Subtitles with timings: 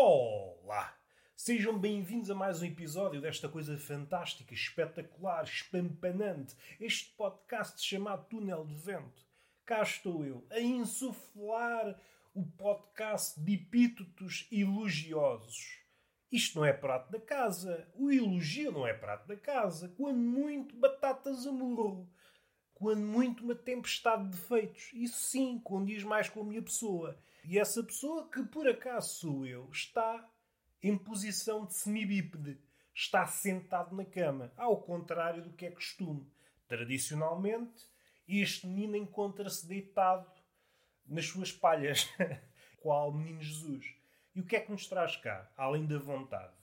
[0.00, 0.96] Olá!
[1.34, 8.64] Sejam bem-vindos a mais um episódio desta coisa fantástica, espetacular, espampanante, este podcast chamado Túnel
[8.64, 9.26] de Vento.
[9.66, 12.00] Cá estou eu, a insuflar
[12.32, 15.80] o podcast de epítetos elogiosos.
[16.30, 20.76] Isto não é prato da casa, o elogio não é prato da casa, quando muito
[20.76, 22.08] batatas a murro,
[22.72, 24.92] quando muito uma tempestade de defeitos.
[24.94, 27.18] Isso sim, condiz mais com a minha pessoa.
[27.44, 30.28] E essa pessoa, que por acaso sou eu, está
[30.82, 32.58] em posição de semibípede.
[32.94, 36.26] Está sentado na cama, ao contrário do que é costume.
[36.66, 37.86] Tradicionalmente,
[38.26, 40.30] este menino encontra-se deitado
[41.06, 42.08] nas suas palhas,
[42.80, 43.94] qual menino Jesus.
[44.34, 46.54] E o que é que nos traz cá, além da vontade?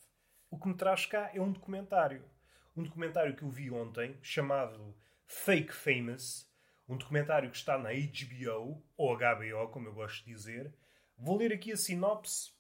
[0.52, 2.23] O que me traz cá é um documentário.
[2.76, 4.95] Um documentário que eu vi ontem, chamado
[5.26, 6.48] Fake Famous,
[6.88, 10.73] um documentário que está na HBO, ou HBO, como eu gosto de dizer.
[11.17, 12.52] Vou ler aqui a sinopse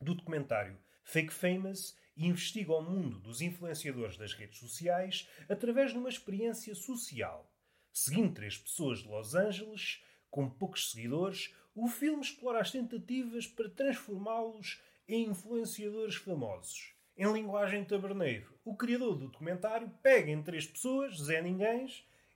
[0.00, 6.08] do documentário Fake Famous investiga o mundo dos influenciadores das redes sociais através de uma
[6.08, 7.52] experiência social.
[7.92, 13.68] Seguindo três pessoas de Los Angeles, com poucos seguidores, o filme explora as tentativas para
[13.68, 16.94] transformá-los em influenciadores famosos.
[17.16, 21.86] Em linguagem taberneiro, o criador do documentário pega em três pessoas, Zé Ninguém,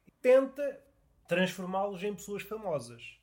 [0.06, 0.82] e tenta
[1.30, 3.16] transformá-los em pessoas famosas.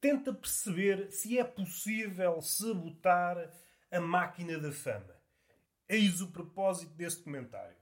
[0.00, 3.52] Tenta perceber se é possível sabotar
[3.90, 5.20] a máquina da fama.
[5.88, 7.76] Eis o propósito desse documentário.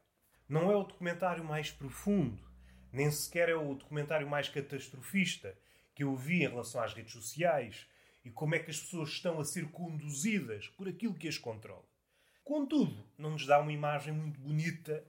[0.49, 2.43] Não é o documentário mais profundo,
[2.91, 5.55] nem sequer é o documentário mais catastrofista
[5.95, 7.87] que eu vi em relação às redes sociais
[8.25, 11.85] e como é que as pessoas estão a ser conduzidas por aquilo que as controla.
[12.43, 15.07] Contudo, não nos dá uma imagem muito bonita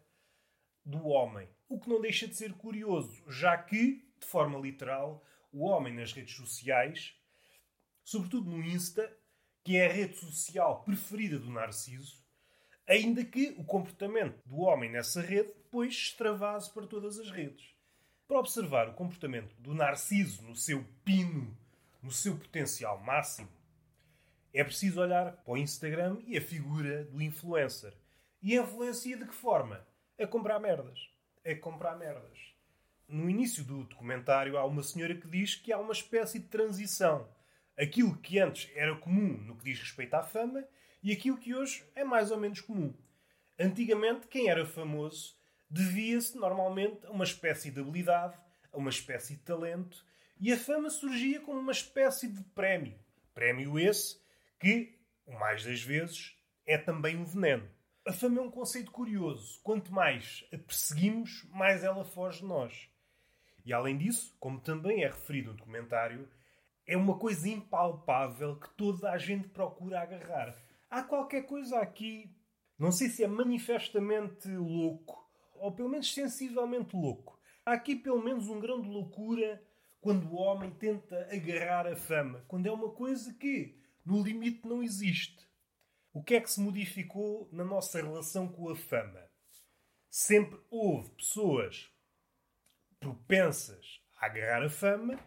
[0.83, 5.66] do homem, o que não deixa de ser curioso, já que, de forma literal, o
[5.66, 7.16] homem nas redes sociais,
[8.03, 9.11] sobretudo no Insta,
[9.63, 12.23] que é a rede social preferida do Narciso,
[12.88, 17.75] ainda que o comportamento do homem nessa rede depois extravase para todas as redes.
[18.27, 21.57] Para observar o comportamento do Narciso no seu pino,
[22.01, 23.50] no seu potencial máximo,
[24.53, 27.94] é preciso olhar para o Instagram e a figura do influencer.
[28.41, 29.85] E influencia de que forma?
[30.19, 31.00] A comprar merdas.
[31.45, 32.39] A comprar merdas.
[33.07, 37.28] No início do documentário há uma senhora que diz que há uma espécie de transição
[37.78, 40.68] aquilo que antes era comum no que diz respeito à fama
[41.03, 42.94] e aquilo que hoje é mais ou menos comum.
[43.59, 45.38] Antigamente, quem era famoso
[45.69, 48.38] devia-se normalmente a uma espécie de habilidade,
[48.72, 50.03] a uma espécie de talento,
[50.39, 53.00] e a fama surgia como uma espécie de prémio.
[53.34, 54.19] Prémio esse
[54.59, 56.35] que, o mais das vezes,
[56.66, 57.69] é também um veneno.
[58.06, 59.59] A fama é um conceito curioso.
[59.63, 62.89] Quanto mais a perseguimos, mais ela foge de nós.
[63.67, 66.25] E além disso, como também é referido no documentário,
[66.85, 70.57] é uma coisa impalpável que toda a gente procura agarrar.
[70.89, 72.33] Há qualquer coisa aqui,
[72.79, 75.22] não sei se é manifestamente louco,
[75.56, 77.38] ou pelo menos sensivelmente louco.
[77.66, 79.61] Há aqui pelo menos um grão de loucura
[80.00, 83.75] quando o homem tenta agarrar a fama, quando é uma coisa que,
[84.06, 85.45] no limite, não existe.
[86.13, 89.29] O que é que se modificou na nossa relação com a fama?
[90.09, 91.91] Sempre houve pessoas
[93.00, 95.18] propensas a agarrar a fama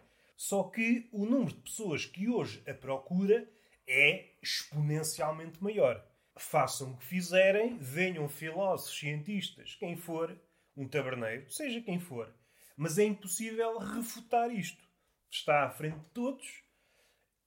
[0.41, 3.47] só que o número de pessoas que hoje a procura
[3.87, 6.03] é exponencialmente maior.
[6.35, 10.35] Façam o que fizerem, venham filósofos, cientistas, quem for,
[10.75, 12.33] um taberneiro, seja quem for.
[12.75, 14.83] Mas é impossível refutar isto.
[15.29, 16.63] Está à frente de todos.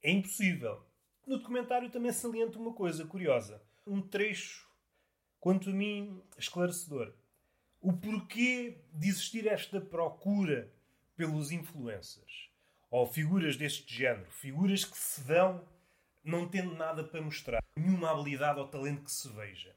[0.00, 0.80] É impossível.
[1.26, 3.60] No documentário também salienta uma coisa curiosa.
[3.84, 4.70] Um trecho,
[5.40, 7.12] quanto a mim, esclarecedor.
[7.86, 10.72] O porquê de existir esta procura
[11.14, 12.48] pelos influencers
[12.90, 15.62] ou figuras deste género, figuras que se dão
[16.24, 19.76] não tendo nada para mostrar, nenhuma habilidade ou talento que se veja.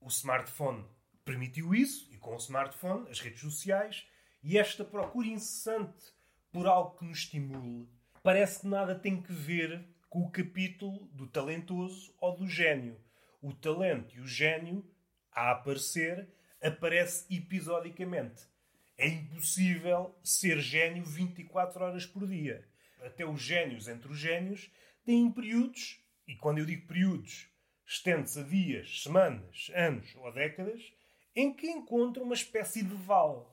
[0.00, 0.84] O smartphone
[1.24, 4.04] permitiu isso, e com o smartphone, as redes sociais,
[4.42, 6.12] e esta procura incessante
[6.50, 7.88] por algo que nos estimule,
[8.20, 13.00] parece que nada tem que ver com o capítulo do talentoso ou do gênio.
[13.40, 14.84] O talento e o gênio,
[15.30, 16.28] a aparecer,
[16.62, 18.42] aparece episodicamente.
[18.96, 22.66] É impossível ser gênio 24 horas por dia.
[23.00, 24.70] Até os génios entre os génios
[25.04, 27.48] têm períodos, e quando eu digo períodos,
[27.84, 30.92] estende-se a dias, semanas, anos ou décadas,
[31.34, 33.44] em que encontram uma espécie de vale.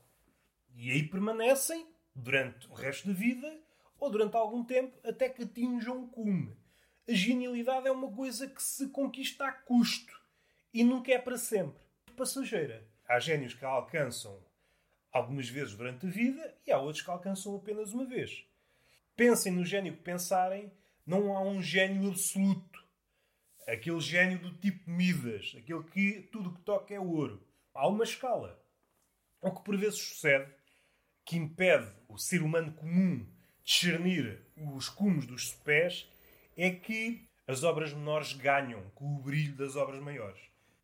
[0.75, 3.59] E aí permanecem durante o resto da vida
[3.97, 6.55] ou durante algum tempo até que atinjam o cume.
[7.07, 10.13] A genialidade é uma coisa que se conquista a custo
[10.73, 11.81] e nunca é para sempre.
[12.15, 12.87] Passageira.
[13.09, 14.39] Há génios que a alcançam
[15.11, 18.45] algumas vezes durante a vida e há outros que alcançam apenas uma vez.
[19.15, 20.71] Pensem no gênio que pensarem,
[21.03, 22.87] não há um gênio absoluto.
[23.67, 27.43] aquele gênio do tipo Midas, aquele que tudo que toca é ouro.
[27.73, 28.63] Há uma escala.
[29.41, 30.51] O que por vezes sucede,
[31.25, 33.27] que impede o ser humano comum
[33.63, 36.07] discernir os cumos dos pés,
[36.55, 40.39] é que as obras menores ganham com o brilho das obras maiores.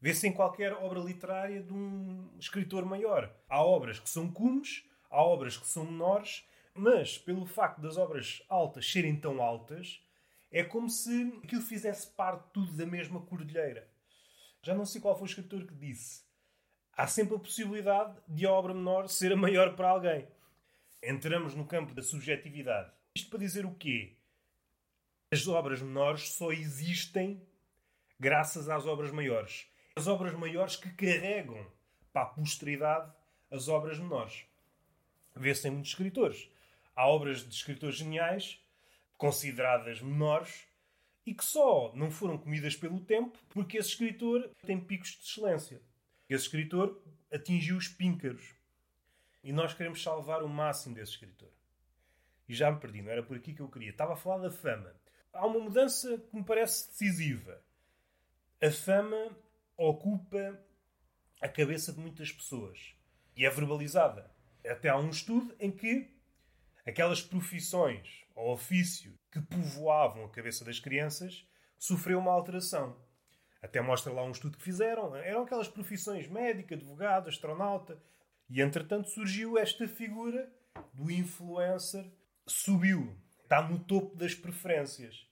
[0.06, 3.36] Vê-se em qualquer obra literária de um escritor maior.
[3.50, 8.44] Há obras que são cumes, há obras que são menores, mas pelo facto das obras
[8.48, 10.00] altas serem tão altas,
[10.52, 13.90] é como se aquilo fizesse parte tudo da mesma cordilheira.
[14.62, 16.22] Já não sei qual foi o escritor que disse.
[16.96, 20.28] Há sempre a possibilidade de a obra menor ser a maior para alguém.
[21.02, 22.92] Entramos no campo da subjetividade.
[23.16, 24.16] Isto para dizer o quê?
[25.32, 27.42] As obras menores só existem
[28.20, 29.68] graças às obras maiores.
[29.98, 31.66] As obras maiores que carregam
[32.12, 33.12] para a posteridade
[33.50, 34.46] as obras menores.
[35.34, 36.50] Vê-se em muitos escritores.
[36.94, 38.60] Há obras de escritores geniais
[39.18, 40.68] consideradas menores
[41.26, 45.82] e que só não foram comidas pelo tempo porque esse escritor tem picos de excelência.
[46.28, 47.02] Esse escritor
[47.32, 48.54] atingiu os píncaros.
[49.42, 51.52] E nós queremos salvar o máximo desse escritor.
[52.50, 53.92] E já me perdi, não era por aqui que eu queria.
[53.92, 54.94] Estava a falar da fama.
[55.32, 57.62] Há uma mudança que me parece decisiva.
[58.62, 59.32] A fama
[59.78, 60.60] ocupa
[61.42, 62.96] a cabeça de muitas pessoas
[63.36, 64.32] e é verbalizada.
[64.66, 66.16] Até há um estudo em que
[66.86, 72.98] aquelas profissões ou ofício que povoavam a cabeça das crianças sofreu uma alteração.
[73.62, 75.16] Até mostra lá um estudo que fizeram.
[75.16, 78.02] Eram aquelas profissões médico, advogado, astronauta.
[78.50, 80.52] E entretanto surgiu esta figura
[80.94, 82.06] do influencer,
[82.46, 85.28] subiu, está no topo das preferências.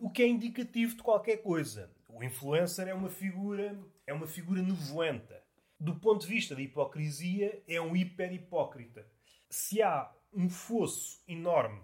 [0.00, 1.90] O que é indicativo de qualquer coisa.
[2.08, 5.42] O influencer é uma figura, é uma figura nevoenta.
[5.78, 9.06] Do ponto de vista da hipocrisia, é um hiper hipócrita.
[9.48, 11.80] Se há um fosso enorme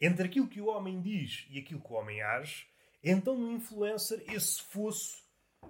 [0.00, 2.66] entre aquilo que o homem diz e aquilo que o homem age,
[3.02, 5.22] então no influencer esse fosso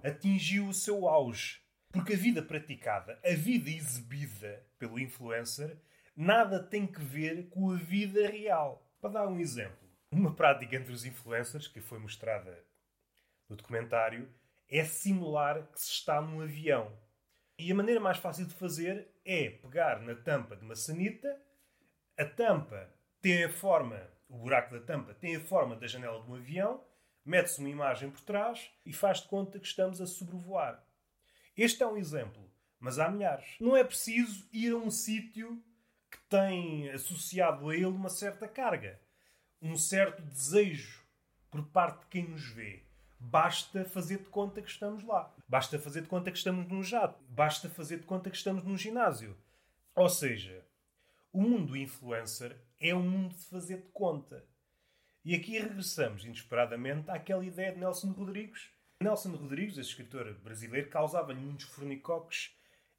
[0.03, 1.61] atingiu o seu auge.
[1.91, 5.77] Porque a vida praticada, a vida exibida pelo influencer,
[6.15, 8.83] nada tem que ver com a vida real.
[8.99, 9.82] Para dar um exemplo,
[10.13, 12.63] uma prática entre os influencers que foi mostrada
[13.49, 14.29] no documentário
[14.69, 16.91] é simular que se está num avião.
[17.57, 21.39] E a maneira mais fácil de fazer é pegar na tampa de uma sanita,
[22.17, 22.89] a tampa
[23.21, 26.83] tem a forma o buraco da tampa tem a forma da janela de um avião,
[27.23, 30.83] mete-se uma imagem por trás e faz de conta que estamos a sobrevoar.
[31.55, 33.55] Este é um exemplo, mas há milhares.
[33.59, 35.63] Não é preciso ir a um sítio
[36.09, 38.99] que tem associado a ele uma certa carga,
[39.63, 41.01] um certo desejo
[41.49, 42.83] por parte de quem nos vê.
[43.17, 45.33] Basta fazer de conta que estamos lá.
[45.47, 47.23] Basta fazer de conta que estamos num jato.
[47.29, 49.37] Basta fazer de conta que estamos num ginásio.
[49.95, 50.65] Ou seja,
[51.31, 54.45] o mundo influencer é um mundo de fazer de conta.
[55.23, 58.69] E aqui regressamos inesperadamente àquela ideia de Nelson Rodrigues.
[59.01, 62.53] Nelson Rodrigues, esse escritor brasileiro, causava-lhe muitos fornicoques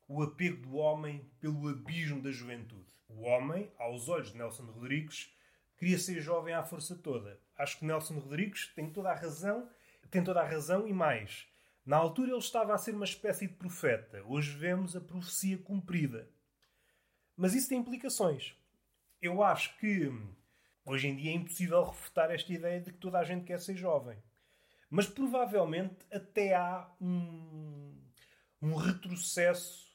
[0.09, 2.87] o apego do homem pelo abismo da juventude.
[3.09, 5.34] O homem, aos olhos de Nelson Rodrigues,
[5.85, 7.39] queria ser jovem à força toda.
[7.59, 9.69] Acho que Nelson Rodrigues tem toda a razão,
[10.11, 11.47] tem toda a razão e mais.
[11.85, 14.25] Na altura ele estava a ser uma espécie de profeta.
[14.25, 16.27] Hoje vemos a profecia cumprida.
[17.37, 18.57] Mas isso tem implicações.
[19.21, 20.11] Eu acho que
[20.87, 23.77] hoje em dia é impossível refutar esta ideia de que toda a gente quer ser
[23.77, 24.17] jovem.
[24.89, 27.95] Mas provavelmente até há um,
[28.63, 29.95] um retrocesso,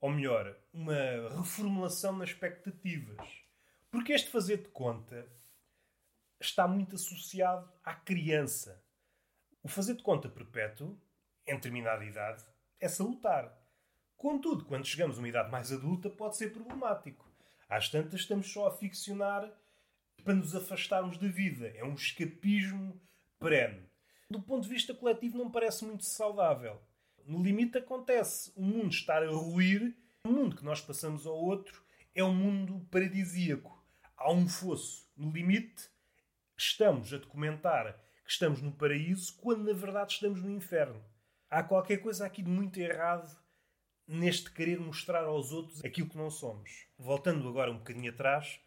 [0.00, 3.45] ou melhor, uma reformulação nas expectativas.
[3.96, 5.26] Porque este fazer de conta
[6.38, 8.78] está muito associado à criança.
[9.62, 11.00] O fazer de conta perpétuo,
[11.46, 12.44] em determinada idade,
[12.78, 13.58] é salutar.
[14.14, 17.26] Contudo, quando chegamos a uma idade mais adulta, pode ser problemático.
[17.70, 19.50] Às tantas, estamos só a ficcionar
[20.22, 21.68] para nos afastarmos da vida.
[21.68, 23.00] É um escapismo
[23.40, 23.88] perene.
[24.28, 26.78] Do ponto de vista coletivo, não parece muito saudável.
[27.24, 29.96] No limite, acontece o mundo estar a ruir.
[30.22, 31.82] O mundo que nós passamos ao outro
[32.14, 33.85] é um mundo paradisíaco.
[34.16, 35.06] Há um fosso.
[35.16, 35.90] No limite,
[36.56, 37.92] estamos a documentar
[38.24, 41.04] que estamos no paraíso quando na verdade estamos no inferno.
[41.50, 43.38] Há qualquer coisa aqui de muito errado
[44.06, 46.86] neste querer mostrar aos outros aquilo que não somos.
[46.98, 48.58] Voltando agora um bocadinho atrás,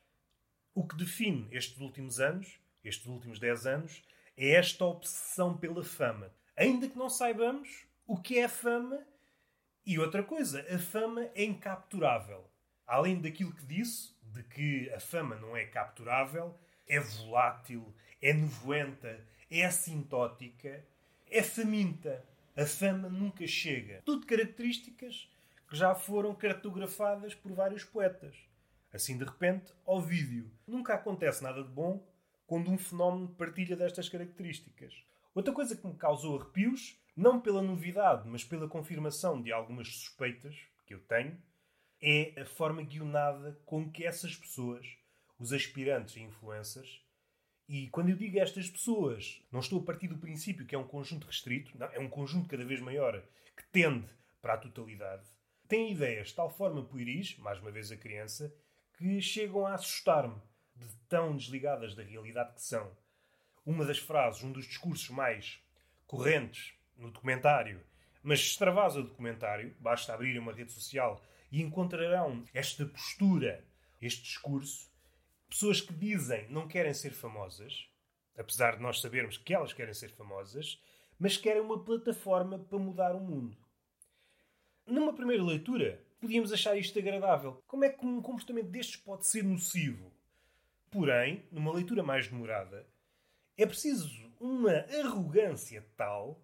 [0.73, 4.03] o que define estes últimos anos, estes últimos 10 anos,
[4.37, 6.31] é esta obsessão pela fama.
[6.55, 9.03] Ainda que não saibamos o que é a fama
[9.85, 12.49] e outra coisa, a fama é incapturável.
[12.85, 16.57] Além daquilo que disse, de que a fama não é capturável,
[16.87, 19.19] é volátil, é nevoenta,
[19.49, 20.83] é assintótica,
[21.29, 22.23] é faminta.
[22.55, 24.01] A fama nunca chega.
[24.05, 25.29] Tudo características
[25.69, 28.35] que já foram cartografadas por vários poetas.
[28.91, 30.51] Assim, de repente, ao vídeo.
[30.67, 32.03] Nunca acontece nada de bom
[32.47, 35.03] quando um fenómeno partilha destas características.
[35.33, 40.55] Outra coisa que me causou arrepios, não pela novidade, mas pela confirmação de algumas suspeitas
[40.87, 41.39] que eu tenho,
[42.01, 44.85] é a forma guionada com que essas pessoas,
[45.37, 47.01] os aspirantes e influencers,
[47.67, 50.87] e quando eu digo estas pessoas, não estou a partir do princípio que é um
[50.87, 53.21] conjunto restrito, não, é um conjunto cada vez maior
[53.55, 54.07] que tende
[54.41, 55.27] para a totalidade,
[55.67, 58.53] têm ideias de tal forma pueris, mais uma vez a criança,
[58.97, 60.41] que chegam a assustar-me
[60.75, 62.91] de tão desligadas da realidade que são.
[63.65, 65.61] Uma das frases, um dos discursos mais
[66.07, 67.81] correntes no documentário,
[68.23, 73.65] mas extravasa o documentário, basta abrir uma rede social e encontrarão esta postura,
[74.01, 74.89] este discurso.
[75.49, 77.89] Pessoas que dizem não querem ser famosas,
[78.37, 80.81] apesar de nós sabermos que elas querem ser famosas,
[81.17, 83.57] mas querem uma plataforma para mudar o mundo.
[84.85, 87.61] Numa primeira leitura, podíamos achar isto agradável.
[87.67, 90.11] Como é que um comportamento destes pode ser nocivo?
[90.89, 92.87] Porém, numa leitura mais demorada,
[93.57, 96.41] é preciso uma arrogância tal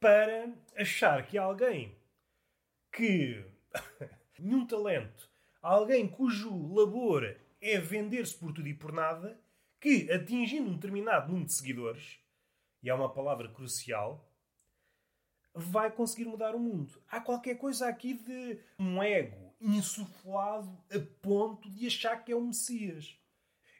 [0.00, 1.96] para achar que alguém
[2.90, 3.44] que
[4.38, 9.40] nenhum talento, alguém cujo labor é vender-se por tudo e por nada,
[9.80, 12.18] que atingindo um determinado número de seguidores,
[12.82, 14.30] e é uma palavra crucial,
[15.54, 17.00] vai conseguir mudar o mundo.
[17.08, 22.40] Há qualquer coisa aqui de um ego insuflado a ponto de achar que é o
[22.40, 23.16] Messias.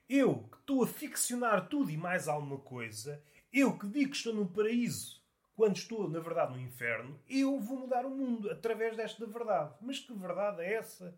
[0.08, 3.22] Eu que estou a ficcionar tudo e mais alguma coisa,
[3.52, 5.24] eu que digo que estou no paraíso
[5.54, 9.75] quando estou, na verdade, no inferno, eu vou mudar o mundo através desta verdade.
[9.80, 11.16] Mas que verdade é essa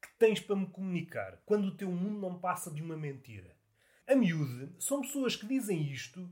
[0.00, 3.54] que tens para me comunicar quando o teu mundo não passa de uma mentira?
[4.06, 6.30] A miúde são pessoas que dizem isto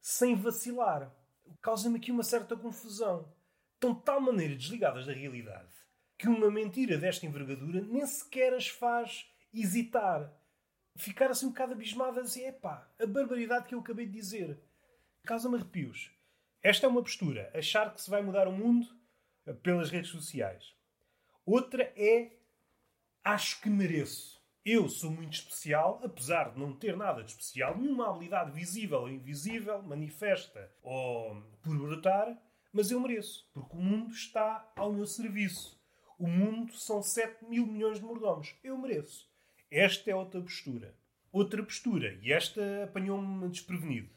[0.00, 1.12] sem vacilar.
[1.60, 3.32] Causa-me aqui uma certa confusão.
[3.74, 5.78] Estão de tal maneira desligadas da realidade
[6.18, 10.32] que uma mentira desta envergadura nem sequer as faz hesitar.
[10.96, 14.58] Ficar assim um bocado abismadas assim, epá, a barbaridade que eu acabei de dizer.
[15.24, 16.10] Causa-me arrepios.
[16.62, 18.86] Esta é uma postura, achar que se vai mudar o mundo
[19.46, 20.74] eh, pelas redes sociais.
[21.46, 22.32] Outra é
[23.24, 24.38] acho que mereço.
[24.64, 29.08] Eu sou muito especial, apesar de não ter nada de especial, nenhuma habilidade visível ou
[29.08, 32.36] invisível, manifesta ou por brotar,
[32.72, 35.78] mas eu mereço, porque o mundo está ao meu serviço.
[36.18, 38.54] O mundo são 7 mil milhões de mordomos.
[38.62, 39.30] Eu mereço.
[39.70, 40.94] Esta é outra postura.
[41.30, 44.10] Outra postura, e esta apanhou-me desprevenido,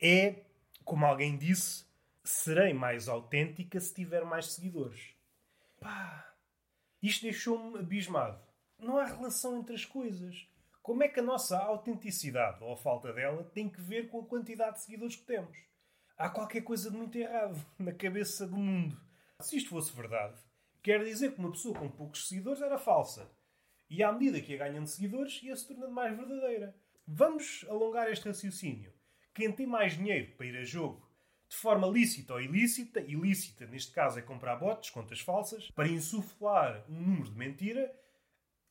[0.00, 0.43] é
[0.84, 1.86] como alguém disse,
[2.22, 5.14] serei mais autêntica se tiver mais seguidores.
[5.80, 6.34] Pá,
[7.02, 8.40] isto deixou-me abismado.
[8.78, 10.46] Não há relação entre as coisas.
[10.82, 14.26] Como é que a nossa autenticidade, ou a falta dela, tem que ver com a
[14.26, 15.56] quantidade de seguidores que temos?
[16.16, 19.00] Há qualquer coisa de muito errado na cabeça do mundo.
[19.40, 20.38] Se isto fosse verdade,
[20.82, 23.30] quer dizer que uma pessoa com poucos seguidores era falsa.
[23.88, 26.76] E à medida que ia ganhando seguidores, ia se tornando mais verdadeira.
[27.06, 28.93] Vamos alongar este raciocínio
[29.34, 31.04] quem tem mais dinheiro para ir a jogo
[31.48, 36.84] de forma lícita ou ilícita, ilícita neste caso é comprar bots, contas falsas, para insuflar
[36.88, 37.94] um número de mentira,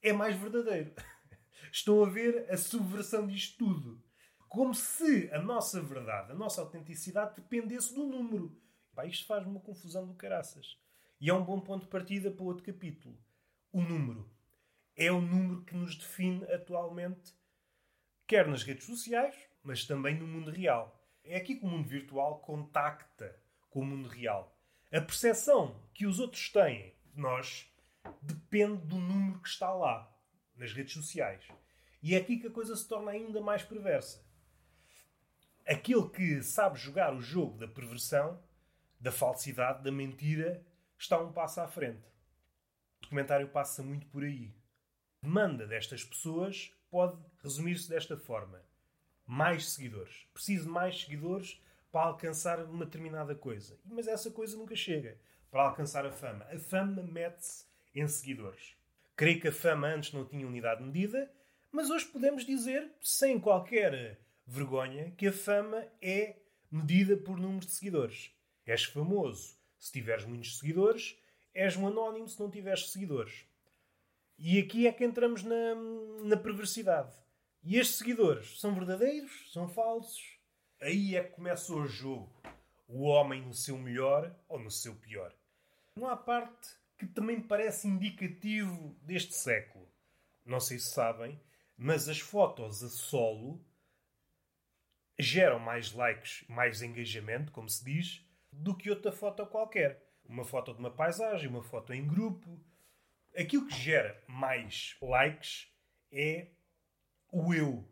[0.02, 0.94] é mais verdadeiro.
[1.72, 4.04] Estão a ver a subversão disto tudo.
[4.50, 8.56] Como se a nossa verdade, a nossa autenticidade dependesse do número.
[8.94, 10.78] Pá, isto faz uma confusão do caraças.
[11.20, 13.18] E é um bom ponto de partida para outro capítulo.
[13.72, 14.30] O número.
[14.96, 17.34] É o número que nos define atualmente,
[18.28, 21.00] quer nas redes sociais, mas também no mundo real.
[21.24, 23.40] É aqui que o mundo virtual contacta
[23.70, 24.56] com o mundo real.
[24.92, 27.72] A percepção que os outros têm de nós
[28.22, 30.14] depende do número que está lá,
[30.56, 31.48] nas redes sociais.
[32.02, 34.24] E é aqui que a coisa se torna ainda mais perversa.
[35.66, 38.44] Aquele que sabe jogar o jogo da perversão,
[39.00, 40.62] da falsidade, da mentira,
[40.98, 42.06] está um passo à frente.
[42.98, 44.54] O documentário passa muito por aí.
[45.22, 48.62] A demanda destas pessoas pode resumir-se desta forma:
[49.26, 50.28] mais seguidores.
[50.34, 51.62] Preciso de mais seguidores
[51.92, 53.80] para alcançar uma determinada coisa.
[53.86, 55.18] Mas essa coisa nunca chega
[55.52, 56.46] para alcançar a fama.
[56.52, 58.76] A fama mete-se em seguidores.
[59.16, 61.32] Creio que a fama antes não tinha unidade de medida,
[61.72, 66.38] mas hoje podemos dizer, sem qualquer vergonha, que a fama é
[66.72, 68.32] medida por número de seguidores.
[68.66, 71.18] És famoso se tiveres muitos seguidores,
[71.54, 73.46] és um anónimo se não tiveres seguidores.
[74.40, 75.76] E aqui é que entramos na,
[76.24, 77.14] na perversidade.
[77.66, 79.50] E estes seguidores são verdadeiros?
[79.54, 80.38] São falsos?
[80.82, 82.30] Aí é que começa o jogo.
[82.90, 85.34] O homem no seu melhor ou no seu pior.
[85.96, 89.90] Não há parte que também parece indicativo deste século.
[90.46, 91.40] Não sei se sabem,
[91.78, 93.66] mas as fotos a solo
[95.18, 100.04] geram mais likes, mais engajamento, como se diz, do que outra foto qualquer.
[100.26, 102.60] Uma foto de uma paisagem, uma foto em grupo.
[103.38, 105.72] Aquilo que gera mais likes
[106.12, 106.50] é
[107.34, 107.84] o eu.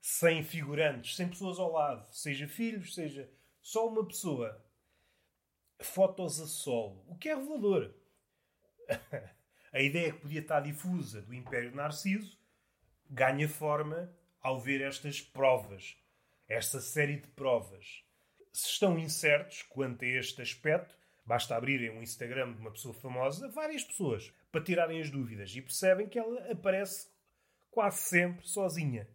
[0.00, 3.30] sem figurantes, sem pessoas ao lado, seja filhos, seja
[3.60, 4.60] só uma pessoa.
[5.80, 7.94] Fotos a solo, o que é revelador.
[9.72, 12.36] a ideia que podia estar difusa do Império Narciso
[13.08, 15.96] ganha forma ao ver estas provas,
[16.48, 18.02] esta série de provas.
[18.52, 23.48] Se estão incertos quanto a este aspecto, basta abrirem um Instagram de uma pessoa famosa,
[23.48, 27.11] várias pessoas, para tirarem as dúvidas e percebem que ela aparece
[27.72, 29.08] quase sempre sozinha.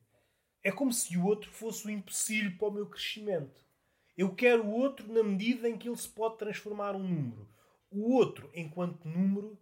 [0.64, 3.66] É como se o outro fosse o empecilho para o meu crescimento.
[4.18, 7.48] Eu quero o outro na medida em que ele se pode transformar um número.
[7.90, 9.58] O outro, enquanto número,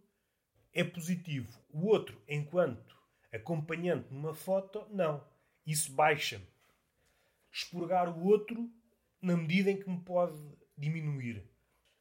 [0.73, 1.61] é positivo.
[1.69, 2.95] O outro, enquanto
[3.31, 5.21] acompanhante numa foto, não.
[5.67, 6.47] Isso baixa-me.
[7.51, 8.71] Expurgar o outro
[9.21, 10.39] na medida em que me pode
[10.77, 11.45] diminuir.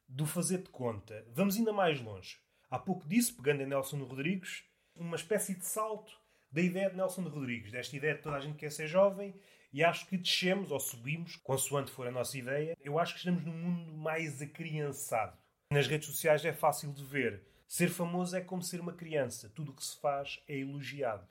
[0.07, 1.27] Do fazer de conta.
[1.33, 2.39] Vamos ainda mais longe.
[2.69, 4.63] Há pouco disse, pegando em Nelson Rodrigues,
[4.95, 6.24] uma espécie de salto
[6.55, 9.35] da ideia de Nelson Rodrigues, desta ideia de toda a gente quer ser jovem,
[9.73, 12.77] e acho que descemos ou subimos, consoante for a nossa ideia.
[12.81, 15.37] Eu acho que estamos num mundo mais acriançado.
[15.69, 17.43] Nas redes sociais é fácil de ver.
[17.67, 19.51] Ser famoso é como ser uma criança.
[19.53, 21.27] Tudo o que se faz é elogiado.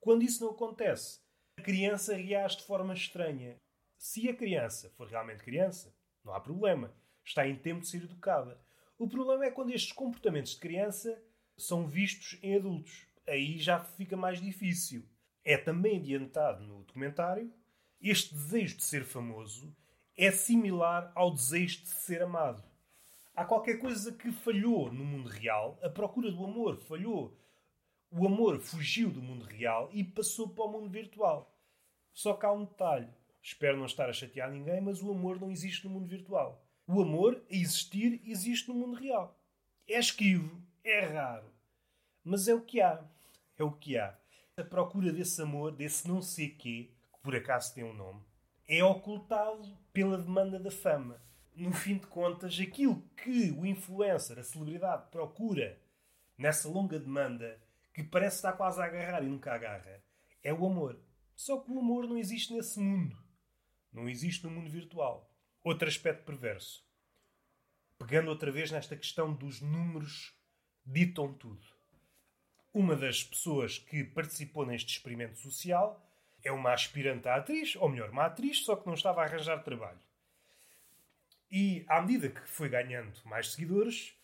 [0.00, 1.20] Quando isso não acontece,
[1.56, 3.54] a criança reage de forma estranha.
[3.96, 6.92] Se a criança for realmente criança, não há problema.
[7.24, 8.60] Está em tempo de ser educada.
[8.98, 11.22] O problema é quando estes comportamentos de criança
[11.56, 13.09] são vistos em adultos.
[13.30, 15.06] Aí já fica mais difícil.
[15.44, 17.52] É também adiantado no documentário
[18.00, 19.74] este desejo de ser famoso
[20.16, 22.62] é similar ao desejo de ser amado.
[23.34, 27.38] Há qualquer coisa que falhou no mundo real, a procura do amor falhou.
[28.10, 31.54] O amor fugiu do mundo real e passou para o mundo virtual.
[32.12, 33.08] Só que há um detalhe.
[33.42, 36.62] Espero não estar a chatear ninguém, mas o amor não existe no mundo virtual.
[36.86, 39.38] O amor, a existir, existe no mundo real.
[39.88, 41.50] É esquivo, é raro,
[42.22, 43.02] mas é o que há.
[43.60, 44.18] É o que há.
[44.56, 48.24] A procura desse amor, desse não sei quê, que por acaso tem um nome,
[48.66, 51.22] é ocultado pela demanda da fama.
[51.54, 55.78] No fim de contas, aquilo que o influencer, a celebridade, procura
[56.38, 57.60] nessa longa demanda,
[57.92, 60.02] que parece estar quase a agarrar e nunca agarra,
[60.42, 60.98] é o amor.
[61.36, 63.14] Só que o amor não existe nesse mundo.
[63.92, 65.30] Não existe no mundo virtual.
[65.62, 66.82] Outro aspecto perverso.
[67.98, 70.34] Pegando outra vez nesta questão dos números
[70.86, 71.79] ditam tudo.
[72.72, 76.06] Uma das pessoas que participou neste experimento social
[76.42, 79.62] é uma aspirante à atriz, ou melhor, uma atriz, só que não estava a arranjar
[79.62, 79.98] trabalho.
[81.50, 84.14] E à medida que foi ganhando mais seguidores,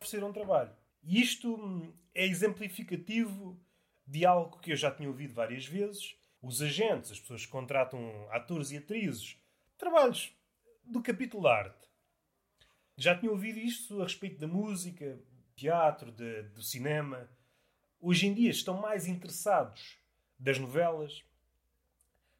[0.00, 0.74] ofereceram trabalho.
[1.02, 3.58] E isto hum, é exemplificativo
[4.06, 6.16] de algo que eu já tinha ouvido várias vezes.
[6.40, 9.38] Os agentes, as pessoas que contratam atores e atrizes,
[9.78, 10.36] trabalhos
[10.82, 11.88] do capítulo arte.
[12.96, 15.18] Já tinha ouvido isto a respeito da música,
[15.54, 17.28] teatro, de, do cinema.
[18.04, 19.96] Hoje em dia estão mais interessados
[20.36, 21.22] das novelas,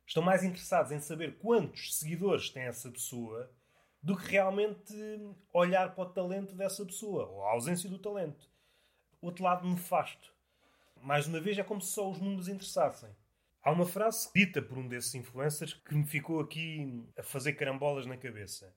[0.05, 3.48] estão mais interessados em saber quantos seguidores tem essa pessoa
[4.03, 4.92] do que realmente
[5.53, 8.51] olhar para o talento dessa pessoa ou a ausência do talento.
[9.20, 10.35] Outro lado nefasto.
[11.01, 13.11] Mais uma vez, é como se só os números interessassem.
[13.62, 18.05] Há uma frase dita por um desses influencers que me ficou aqui a fazer carambolas
[18.05, 18.75] na cabeça.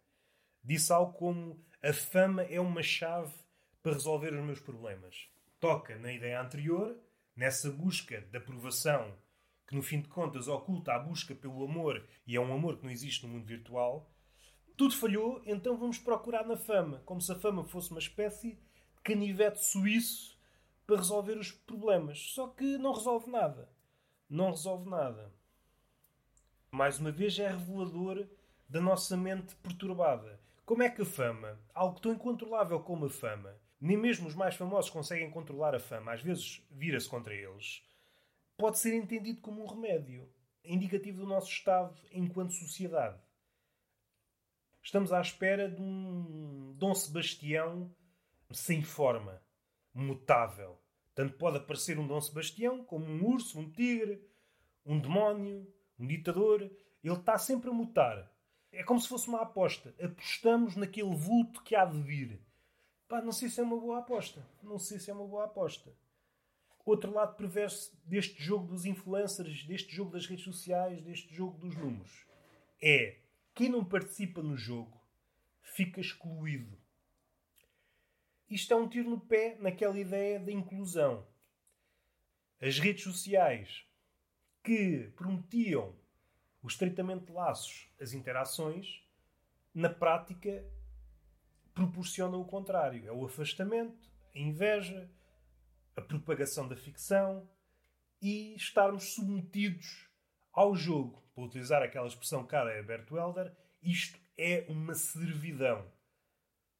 [0.64, 3.34] Disse algo como: A fama é uma chave
[3.82, 5.34] para resolver os meus problemas.
[5.60, 6.98] Toca na ideia anterior,
[7.36, 9.16] nessa busca de aprovação
[9.68, 12.84] que no fim de contas oculta a busca pelo amor e é um amor que
[12.84, 14.12] não existe no mundo virtual.
[14.78, 19.02] Tudo falhou, então vamos procurar na fama, como se a fama fosse uma espécie de
[19.04, 20.38] canivete suíço
[20.86, 22.20] para resolver os problemas.
[22.20, 23.70] Só que não resolve nada.
[24.30, 25.34] Não resolve nada.
[26.70, 28.28] Mais uma vez é revelador
[28.68, 30.40] da nossa mente perturbada.
[30.66, 34.56] Como é que a fama, algo tão incontrolável como a fama, nem mesmo os mais
[34.56, 37.84] famosos conseguem controlar a fama, às vezes vira-se contra eles,
[38.58, 40.28] pode ser entendido como um remédio,
[40.64, 43.20] indicativo do nosso estado enquanto sociedade.
[44.82, 47.94] Estamos à espera de um Dom Sebastião
[48.52, 49.40] sem forma,
[49.94, 50.80] mutável.
[51.14, 54.28] Tanto pode aparecer um Dom Sebastião como um urso, um tigre,
[54.84, 56.62] um demónio, um ditador.
[56.62, 58.32] Ele está sempre a mutar.
[58.72, 59.94] É como se fosse uma aposta.
[60.04, 62.42] Apostamos naquele vulto que há de vir.
[63.08, 64.46] Pá, não sei se é uma boa aposta.
[64.64, 65.92] Não sei se é uma boa aposta
[66.86, 71.76] outro lado perverso deste jogo dos influencers, deste jogo das redes sociais, deste jogo dos
[71.76, 72.26] números,
[72.82, 73.18] é
[73.56, 75.02] quem não participa no jogo
[75.62, 76.78] fica excluído.
[78.48, 81.26] Isto é um tiro no pé naquela ideia da inclusão.
[82.62, 83.84] As redes sociais
[84.64, 85.96] que prometiam
[86.62, 89.04] o estreitamento de laços, as interações,
[89.74, 90.64] na prática
[91.76, 93.08] proporcionam o contrário.
[93.08, 95.12] É o afastamento, a inveja,
[95.96, 97.48] a propagação da ficção
[98.22, 100.10] e estarmos submetidos
[100.52, 101.24] ao jogo.
[101.36, 105.86] para utilizar aquela expressão cara a Bert Welder, isto é uma servidão.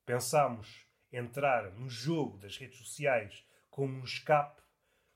[0.06, 4.62] Pensámos entrar no jogo das redes sociais como um escape,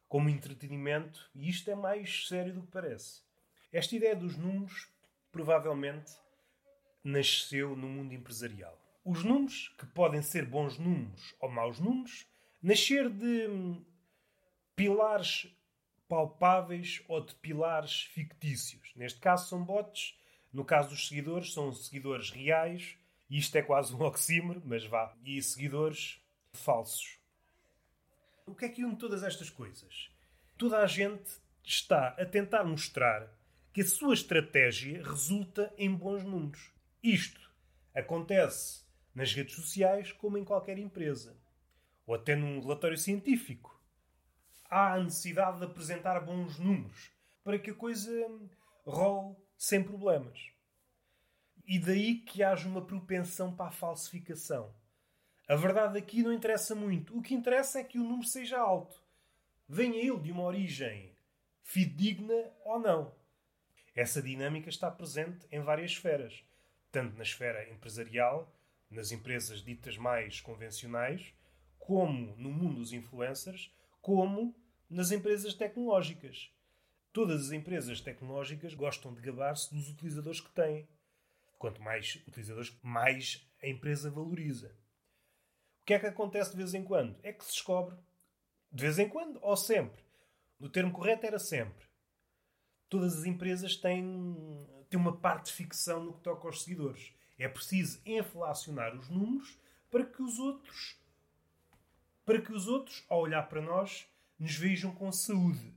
[0.09, 3.21] como entretenimento, e isto é mais sério do que parece.
[3.71, 4.89] Esta ideia dos números
[5.31, 6.11] provavelmente
[7.03, 8.78] nasceu no mundo empresarial.
[9.09, 12.27] Os números, que podem ser bons números ou maus números,
[12.61, 13.83] nascer de hum,
[14.75, 15.47] pilares
[16.07, 18.91] palpáveis ou de pilares fictícios.
[18.95, 20.15] Neste caso são bots,
[20.53, 25.17] no caso dos seguidores são seguidores reais, e isto é quase um oxímoro, mas vá,
[25.25, 26.21] e seguidores
[26.53, 27.17] falsos.
[28.45, 30.11] O que é que une todas estas coisas?
[30.55, 31.31] Toda a gente
[31.63, 33.27] está a tentar mostrar
[33.73, 36.71] que a sua estratégia resulta em bons números.
[37.01, 37.49] Isto
[37.95, 41.35] acontece nas redes sociais como em qualquer empresa,
[42.05, 43.79] ou até num relatório científico.
[44.69, 47.11] Há a necessidade de apresentar bons números
[47.43, 48.11] para que a coisa
[48.85, 50.51] role sem problemas.
[51.67, 54.73] E daí que haja uma propensão para a falsificação.
[55.47, 57.17] A verdade aqui não interessa muito.
[57.17, 59.03] O que interessa é que o número seja alto.
[59.67, 61.15] Venha ele de uma origem
[61.63, 63.13] fidedigna ou não.
[63.95, 66.43] Essa dinâmica está presente em várias esferas,
[66.91, 68.51] tanto na esfera empresarial,
[68.89, 71.33] nas empresas ditas mais convencionais,
[71.77, 74.55] como no mundo dos influencers, como
[74.89, 76.51] nas empresas tecnológicas.
[77.11, 80.87] Todas as empresas tecnológicas gostam de gabar-se dos utilizadores que têm.
[81.57, 84.75] Quanto mais utilizadores, mais a empresa valoriza.
[85.81, 87.17] O que é que acontece de vez em quando?
[87.23, 87.97] É que se descobre,
[88.71, 90.01] de vez em quando ou sempre.
[90.59, 91.89] O termo correto era sempre
[92.89, 94.35] todas as empresas têm,
[94.89, 97.13] têm uma parte de ficção no que toca aos seguidores.
[97.39, 99.57] É preciso inflacionar os números
[99.89, 100.99] para que os outros,
[102.25, 104.05] para que os outros, ao olhar para nós,
[104.37, 105.73] nos vejam com saúde.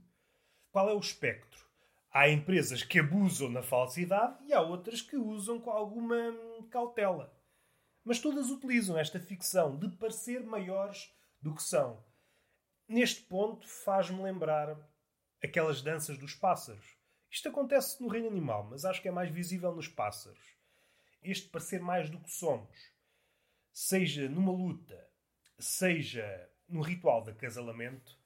[0.71, 1.65] Qual é o espectro?
[2.11, 6.15] Há empresas que abusam na falsidade e há outras que usam com alguma
[6.69, 7.33] cautela.
[8.03, 12.03] Mas todas utilizam esta ficção de parecer maiores do que são.
[12.87, 14.77] Neste ponto faz-me lembrar
[15.41, 16.97] aquelas danças dos pássaros.
[17.31, 20.52] Isto acontece no reino animal, mas acho que é mais visível nos pássaros.
[21.23, 22.91] Este parecer mais do que somos,
[23.71, 25.07] seja numa luta,
[25.57, 28.17] seja no ritual de acasalamento,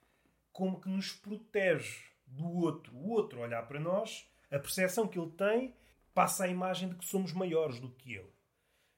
[0.52, 2.96] como que nos protege do outro.
[2.96, 5.76] O outro olhar para nós, a percepção que ele tem
[6.14, 8.34] passa a imagem de que somos maiores do que ele.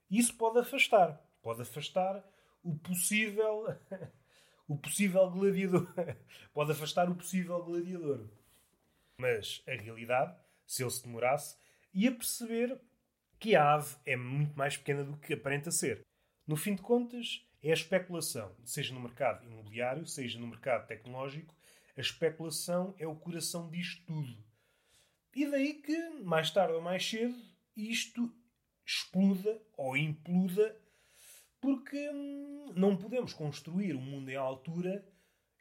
[0.10, 2.24] Isso pode afastar, pode afastar
[2.64, 3.66] o possível
[4.68, 5.88] o possível gladiador,
[6.54, 8.28] pode afastar o possível gladiador.
[9.18, 10.36] Mas a realidade,
[10.66, 11.58] se ele se demorasse,
[11.94, 12.80] ia perceber
[13.40, 16.06] que a ave é muito mais pequena do que aparenta ser.
[16.46, 21.56] No fim de contas, é a especulação, seja no mercado imobiliário, seja no mercado tecnológico,
[21.96, 24.38] a especulação é o coração disto tudo.
[25.36, 27.36] E daí que, mais tarde ou mais cedo,
[27.76, 28.34] isto
[28.86, 30.76] exploda ou imploda,
[31.62, 35.06] porque hum, não podemos construir um mundo em altura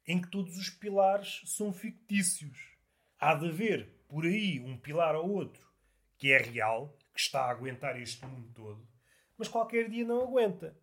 [0.06, 2.78] em que todos os pilares são fictícios
[3.18, 5.68] há de haver por aí um pilar ou outro
[6.16, 8.88] que é real, que está a aguentar este mundo todo,
[9.36, 10.78] mas qualquer dia não aguenta.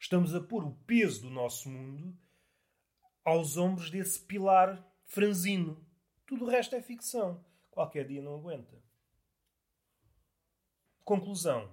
[0.00, 2.18] Estamos a pôr o peso do nosso mundo
[3.24, 5.80] aos ombros desse pilar franzino.
[6.26, 7.44] Tudo o resto é ficção.
[7.70, 8.82] Qualquer dia não aguenta.
[11.04, 11.70] Conclusão.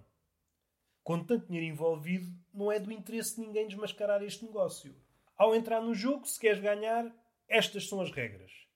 [1.03, 4.95] Com tanto dinheiro envolvido, não é do interesse de ninguém desmascarar este negócio.
[5.35, 7.11] Ao entrar no jogo, se queres ganhar,
[7.47, 8.67] estas são as regras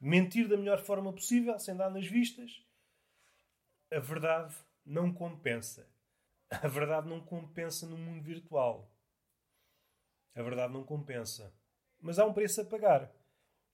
[0.00, 2.64] mentir da melhor forma possível, sem dar nas vistas.
[3.92, 4.54] A verdade
[4.86, 5.84] não compensa.
[6.48, 8.88] A verdade não compensa no mundo virtual.
[10.32, 11.52] A verdade não compensa.
[12.00, 13.10] Mas há um preço a pagar.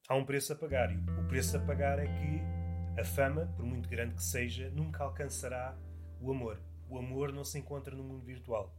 [0.09, 0.91] Há um preço a pagar.
[0.91, 5.05] E o preço a pagar é que a fama, por muito grande que seja, nunca
[5.05, 5.77] alcançará
[6.19, 6.63] o amor.
[6.89, 8.75] O amor não se encontra no mundo virtual.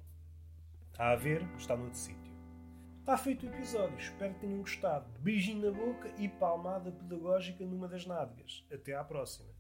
[0.98, 2.36] A haver, está noutro sítio.
[3.00, 5.08] Está feito o episódio, espero que tenham gostado.
[5.20, 8.66] Beijinho na boca e palmada pedagógica numa das nádegas.
[8.72, 9.57] Até à próxima.